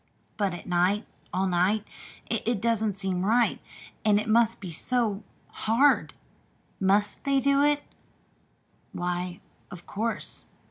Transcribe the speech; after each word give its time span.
"But 0.35 0.55
at 0.55 0.65
night 0.65 1.05
all 1.31 1.45
night 1.45 1.87
it 2.25 2.59
doesn't 2.59 2.95
seem 2.95 3.23
right. 3.23 3.61
And 4.03 4.19
it 4.19 4.27
must 4.27 4.59
be 4.59 4.71
so 4.71 5.21
hard. 5.49 6.15
Must 6.79 7.23
they 7.23 7.39
do 7.39 7.61
it?" 7.61 7.83
"Why, 8.93 9.41
of 9.69 9.85
course. 9.85 10.47